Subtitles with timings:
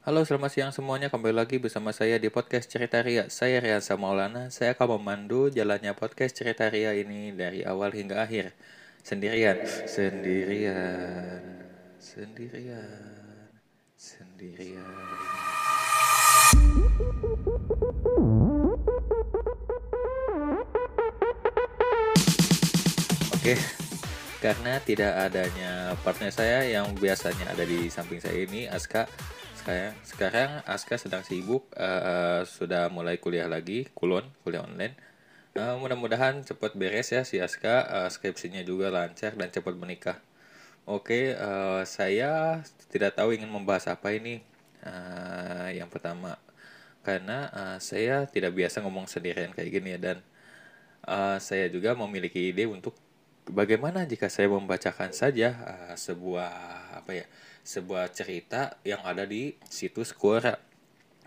[0.00, 1.12] Halo selamat siang semuanya.
[1.12, 3.28] Kembali lagi bersama saya di podcast Cerita Ria.
[3.28, 4.48] Saya Riansa Maulana.
[4.48, 8.56] Saya akan memandu jalannya podcast Cerita Ria ini dari awal hingga akhir.
[9.04, 11.44] Sendirian Sendirian.
[12.00, 13.52] Sendirian.
[13.92, 14.88] Sendirian.
[23.36, 23.54] Oke.
[24.40, 29.04] Karena tidak adanya partner saya yang biasanya ada di samping saya ini Aska
[29.60, 34.96] sekarang sekarang Aska sedang sibuk uh, sudah mulai kuliah lagi kulon kuliah online.
[35.52, 40.16] Uh, mudah-mudahan cepat beres ya si Aska uh, skripsinya juga lancar dan cepat menikah.
[40.88, 44.40] Oke uh, saya tidak tahu ingin membahas apa ini.
[44.80, 46.40] Uh, yang pertama
[47.04, 50.16] karena uh, saya tidak biasa ngomong sendirian kayak gini ya dan
[51.04, 52.96] uh, saya juga memiliki ide untuk
[53.44, 56.48] bagaimana jika saya membacakan saja uh, sebuah
[56.96, 57.28] apa ya
[57.62, 60.58] sebuah cerita yang ada di situs Quora.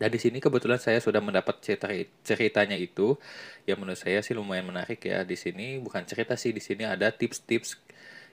[0.00, 1.92] Dan di sini kebetulan saya sudah mendapat cerita
[2.24, 3.20] ceritanya itu
[3.68, 5.28] yang menurut saya sih lumayan menarik ya.
[5.28, 7.76] Di sini bukan cerita sih, di sini ada tips-tips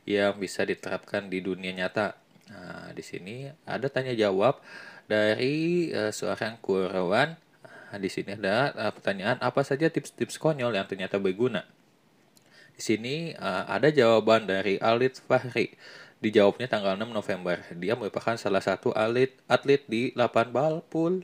[0.07, 2.15] yang bisa diterapkan di dunia nyata.
[2.47, 4.63] Nah, di sini ada tanya jawab
[5.11, 7.35] dari uh, seorang Qurowan.
[7.91, 11.67] Nah, di sini ada uh, pertanyaan apa saja tips-tips konyol yang ternyata berguna.
[12.71, 15.75] Di sini uh, ada jawaban dari Alit Fahri
[16.17, 17.61] dijawabnya tanggal 6 November.
[17.77, 21.21] Dia merupakan salah satu atlet atlet di 8 bal pool.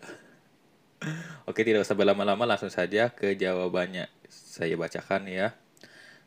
[1.49, 4.07] Oke, tidak usah berlama-lama langsung saja ke jawabannya.
[4.29, 5.57] Saya bacakan ya.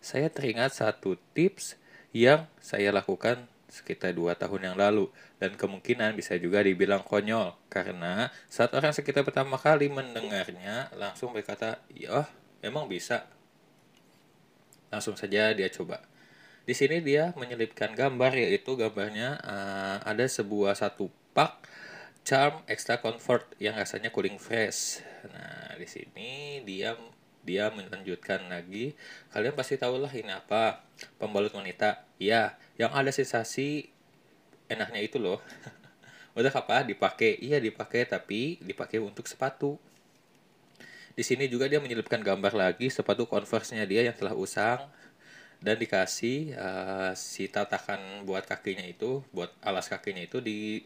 [0.02, 1.80] Saya teringat satu tips
[2.12, 5.10] yang saya lakukan sekitar dua tahun yang lalu
[5.42, 11.82] dan kemungkinan bisa juga dibilang konyol karena saat orang sekitar pertama kali mendengarnya langsung berkata,
[11.92, 12.30] "Ya,
[12.62, 13.26] emang bisa."
[14.88, 16.00] Langsung saja dia coba.
[16.66, 21.62] Di sini dia menyelipkan gambar yaitu gambarnya uh, ada sebuah satu pak
[22.26, 24.98] charm extra comfort yang rasanya cooling fresh.
[25.30, 26.98] Nah, di sini dia
[27.46, 28.98] dia melanjutkan lagi.
[29.30, 30.82] Kalian pasti tahulah ini apa?
[31.22, 32.02] Pembalut wanita.
[32.18, 33.86] Ya, yang ada sensasi
[34.66, 35.38] enaknya itu loh.
[36.34, 36.82] Udah apa?
[36.82, 37.38] Dipakai.
[37.38, 39.78] Iya, dipakai tapi dipakai untuk sepatu.
[41.14, 44.82] Di sini juga dia menyelipkan gambar lagi sepatu Converse-nya dia yang telah usang
[45.60, 50.84] dan dikasih uh, si tatakan buat kakinya itu buat alas kakinya itu di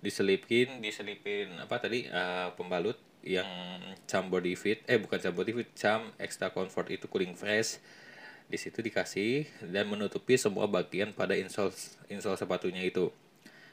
[0.00, 3.48] diselipin diselipin apa tadi uh, pembalut yang
[4.06, 7.82] cam body fit eh bukan cam body fit cam extra comfort itu cooling fresh.
[8.46, 11.74] Di situ dikasih dan menutupi semua bagian pada insole
[12.06, 13.10] insole sepatunya itu.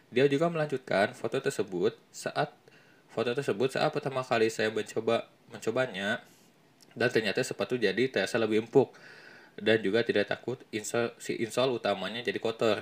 [0.10, 2.50] Dia juga melanjutkan foto tersebut saat
[3.14, 6.26] foto tersebut saat pertama kali saya mencoba mencobanya
[6.98, 8.90] dan ternyata sepatu jadi terasa lebih empuk
[9.60, 12.82] dan juga tidak takut insol, si insol utamanya jadi kotor.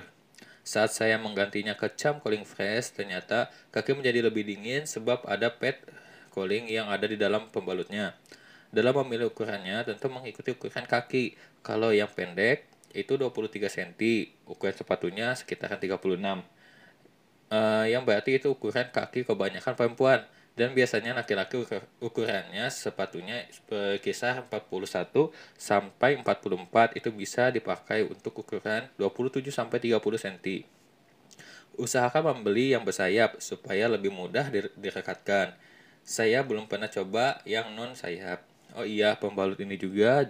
[0.62, 5.74] Saat saya menggantinya ke cam cooling fresh, ternyata kaki menjadi lebih dingin sebab ada pad
[6.30, 8.14] cooling yang ada di dalam pembalutnya.
[8.72, 11.36] Dalam memilih ukurannya, tentu mengikuti ukuran kaki.
[11.60, 12.64] Kalau yang pendek,
[12.96, 13.92] itu 23 cm,
[14.48, 15.98] ukuran sepatunya sekitaran 36.
[17.52, 21.64] Uh, yang berarti itu ukuran kaki kebanyakan perempuan dan biasanya laki-laki
[21.96, 30.68] ukurannya sepatunya berkisar 41 sampai 44 itu bisa dipakai untuk ukuran 27 sampai 30 cm.
[31.80, 35.56] Usahakan membeli yang bersayap supaya lebih mudah direkatkan.
[36.04, 38.44] Saya belum pernah coba yang non sayap.
[38.76, 40.20] Oh iya, pembalut ini juga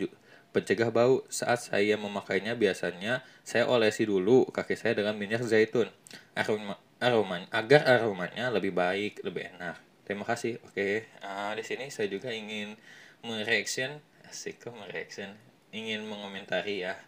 [0.54, 1.26] pencegah bau.
[1.26, 5.90] Saat saya memakainya biasanya saya olesi dulu kaki saya dengan minyak zaitun.
[6.38, 9.91] Aroma, aromanya agar aromanya lebih baik, lebih enak.
[10.02, 10.58] Terima kasih.
[10.66, 12.74] Oke, uh, di sini saya juga ingin
[13.22, 15.30] mereaction, asik kok mereaction,
[15.70, 16.98] ingin mengomentari ya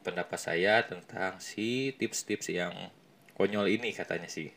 [0.00, 2.72] pendapat saya tentang si tips-tips yang
[3.36, 4.50] konyol ini katanya sih.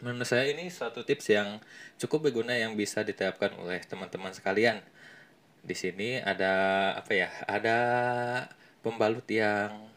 [0.00, 1.60] Menurut saya ini suatu tips yang
[2.00, 4.80] cukup berguna yang bisa diterapkan oleh teman-teman sekalian.
[5.60, 6.52] Di sini ada
[6.96, 7.28] apa ya?
[7.44, 7.78] Ada
[8.80, 9.89] pembalut yang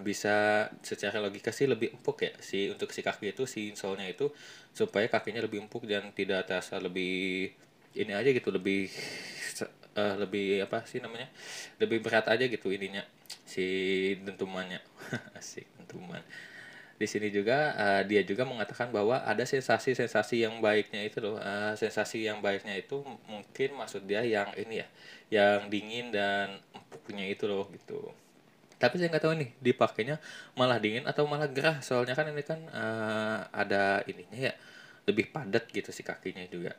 [0.00, 4.32] bisa secara logika sih lebih empuk ya si untuk si kaki itu si insole itu
[4.72, 7.52] supaya kakinya lebih empuk dan tidak terasa lebih
[7.92, 8.88] ini aja gitu lebih
[9.96, 11.28] uh, lebih apa sih namanya
[11.80, 13.04] lebih berat aja gitu ininya
[13.46, 13.64] si
[14.20, 14.82] dentumannya.
[15.38, 16.20] Asik dentuman.
[16.96, 21.76] Di sini juga uh, dia juga mengatakan bahwa ada sensasi-sensasi yang baiknya itu loh uh,
[21.76, 24.88] sensasi yang baiknya itu mungkin maksud dia yang ini ya
[25.28, 28.08] yang dingin dan empuknya itu loh gitu
[28.76, 30.16] tapi saya nggak tahu nih dipakainya
[30.52, 31.80] malah dingin atau malah gerah?
[31.80, 34.52] Soalnya kan ini kan uh, ada ininya ya
[35.08, 36.76] lebih padat gitu si kakinya juga.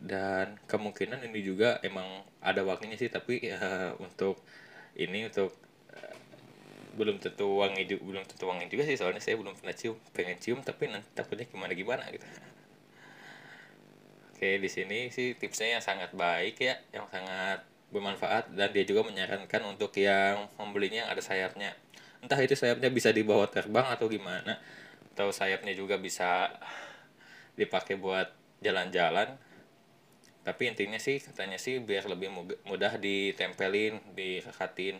[0.00, 4.38] Dan kemungkinan ini juga emang ada waktunya sih tapi uh, untuk
[4.94, 5.50] ini untuk
[5.90, 6.16] uh,
[6.94, 8.94] belum tentu wangi juga belum tentu wangi juga sih.
[8.94, 12.26] Soalnya saya belum pernah cium pengen cium tapi nanti takutnya gimana gimana gitu.
[14.38, 19.06] Oke di sini sih tipsnya yang sangat baik ya yang sangat bermanfaat dan dia juga
[19.06, 21.74] menyarankan untuk yang membelinya yang ada sayapnya.
[22.22, 24.58] Entah itu sayapnya bisa dibawa terbang atau gimana
[25.14, 26.48] atau sayapnya juga bisa
[27.58, 28.30] dipakai buat
[28.62, 29.34] jalan-jalan.
[30.40, 32.32] Tapi intinya sih katanya sih biar lebih
[32.64, 34.96] mudah ditempelin direkatin.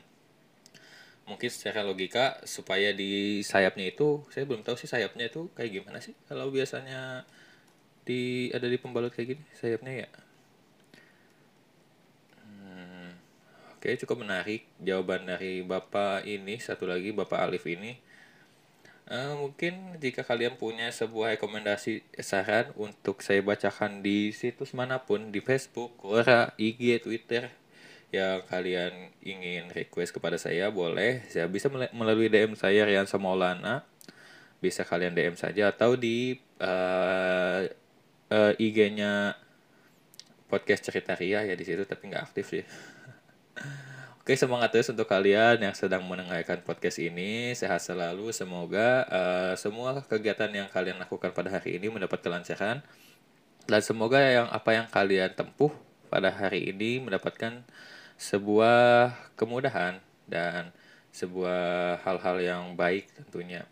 [1.25, 6.03] Mungkin secara logika supaya di sayapnya itu saya belum tahu sih sayapnya itu kayak gimana
[6.03, 6.13] sih.
[6.27, 7.25] Kalau biasanya
[8.05, 10.09] di ada di pembalut kayak gini sayapnya ya
[13.81, 16.61] oke cukup menarik jawaban dari bapak ini.
[16.61, 17.97] Satu lagi bapak Alif ini.
[19.09, 25.33] Uh, mungkin jika kalian punya sebuah rekomendasi saran untuk saya bacakan di situs mana pun
[25.33, 27.49] di Facebook, Quora, IG, Twitter
[28.13, 31.25] yang kalian ingin request kepada saya boleh.
[31.33, 33.89] Saya bisa melalui DM saya Rian Samolana
[34.61, 37.65] bisa kalian DM saja atau di uh,
[38.29, 39.41] uh, IG-nya
[40.53, 41.49] podcast cerita Ria.
[41.49, 42.65] Ya di situ tapi nggak aktif sih
[44.21, 50.05] Oke semangat terus untuk kalian yang sedang mendengarkan podcast ini sehat selalu semoga uh, semua
[50.07, 52.85] kegiatan yang kalian lakukan pada hari ini mendapat kelancaran
[53.67, 55.73] dan semoga yang apa yang kalian tempuh
[56.13, 57.65] pada hari ini mendapatkan
[58.21, 60.69] sebuah kemudahan dan
[61.11, 63.67] sebuah hal-hal yang baik tentunya.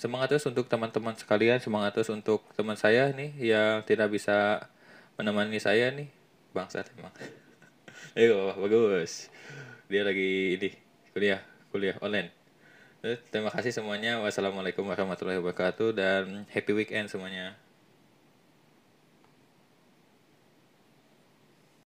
[0.00, 4.66] Semangat terus untuk teman-teman sekalian, semangat terus untuk teman saya nih yang tidak bisa
[5.14, 6.10] menemani saya nih.
[6.50, 7.14] Bangsa emang.
[8.18, 9.30] Ayo, bagus.
[9.86, 10.68] Dia lagi ini
[11.14, 11.40] kuliah,
[11.70, 12.34] kuliah online.
[13.30, 14.18] Terima kasih semuanya.
[14.18, 17.61] Wassalamualaikum warahmatullahi wabarakatuh dan happy weekend semuanya.